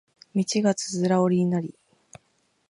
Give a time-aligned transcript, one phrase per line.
[0.33, 1.77] 道がつづら折りになり